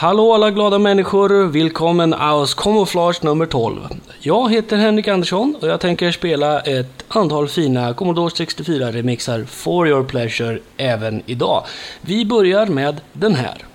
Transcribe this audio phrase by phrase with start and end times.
[0.00, 3.80] Hallå alla glada människor, välkommen aus Camouflage nummer 12.
[4.20, 9.88] Jag heter Henrik Andersson och jag tänker spela ett antal fina Commodore 64 remixar for
[9.88, 11.64] your pleasure även idag.
[12.00, 13.67] Vi börjar med den här.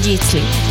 [0.00, 0.69] свидетелей.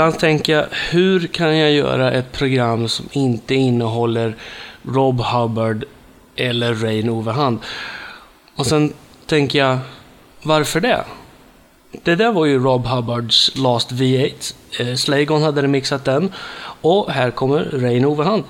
[0.00, 4.36] Ibland tänker jag, hur kan jag göra ett program som inte innehåller
[4.82, 5.84] Rob Hubbard
[6.36, 7.58] eller Ray Overhand?
[8.56, 8.92] Och sen
[9.26, 9.78] tänker jag,
[10.42, 11.04] varför det?
[12.02, 14.54] Det där var ju Rob Hubbards Last V8.
[14.80, 16.32] Eh, Slagon hade remixat den.
[16.80, 18.44] Och här kommer Ray Overhand.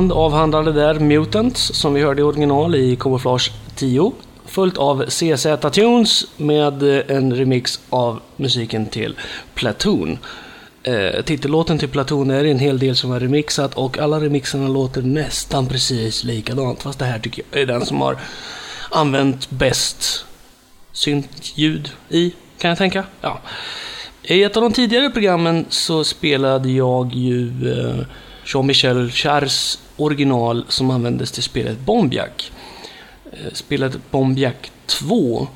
[0.00, 4.12] Band avhandlade där Mutants, som vi hörde i original i Camouflage 10.
[4.46, 9.16] Följt av CZ Tunes med en remix av musiken till
[9.54, 10.18] Platoon.
[10.82, 15.02] Eh, titellåten till Platoon är en hel del som har remixat och alla remixarna låter
[15.02, 16.82] nästan precis likadant.
[16.82, 18.16] Fast det här tycker jag är den som har
[18.90, 20.24] använt bäst
[20.92, 23.04] syntljud i, kan jag tänka.
[23.20, 23.40] Ja.
[24.22, 28.06] I ett av de tidigare programmen så spelade jag ju eh,
[28.44, 32.52] Jean-Michel Chars original som användes till spelet Bombjack.
[33.32, 35.48] Eh, spelet Bombjack 2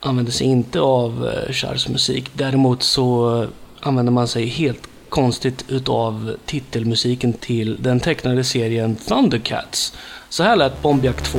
[0.00, 2.30] använde sig inte av eh, Charles musik.
[2.32, 3.46] Däremot så
[3.80, 9.92] använde använder man sig helt konstigt utav titelmusiken till den tecknade serien Thundercats.
[10.28, 11.38] Så här lät Bombjack 2.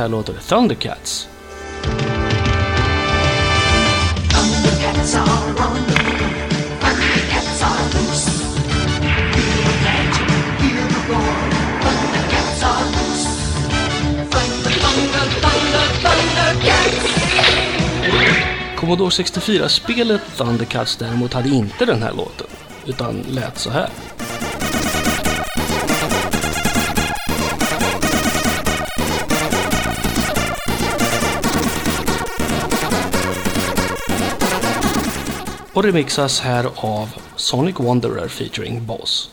[0.00, 1.28] Här låter thunder, Thundercats!
[18.76, 22.46] Commodore 64-spelet Thundercats däremot hade inte den här låten,
[22.86, 23.88] utan lät så här.
[35.74, 39.30] Och remixas här av Sonic Wanderer featuring Boss.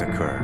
[0.00, 0.37] Occur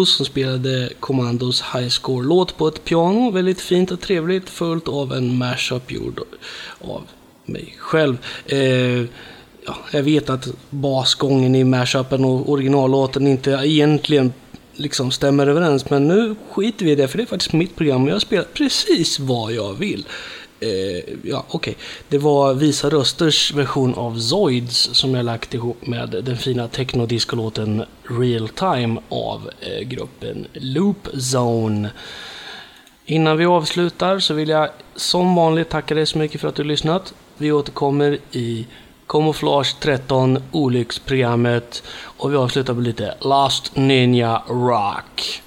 [0.00, 3.30] Blues som spelade Commandos High Score-låt på ett piano.
[3.30, 6.20] Väldigt fint och trevligt, följt av en mashup gjord
[6.80, 7.02] av
[7.44, 8.16] mig själv.
[8.46, 8.58] Eh,
[9.66, 14.32] ja, jag vet att basgången i mashupen och originallåten inte egentligen
[14.74, 15.90] liksom stämmer överens.
[15.90, 18.44] Men nu skiter vi i det, för det är faktiskt mitt program och jag spelar
[18.54, 20.04] precis vad jag vill.
[20.60, 21.72] Eh, ja, okej.
[21.72, 21.74] Okay.
[22.08, 27.84] Det var Visa Rösters version av Zoids som jag lagt ihop med den fina technodiscolåten
[28.02, 31.90] Real Time av eh, gruppen Loop Zone.
[33.04, 36.64] Innan vi avslutar så vill jag som vanligt tacka dig så mycket för att du
[36.64, 37.14] lyssnat.
[37.36, 38.66] Vi återkommer i
[39.06, 45.42] Camouflage 13, olycksprogrammet och vi avslutar med lite Last Ninja Rock.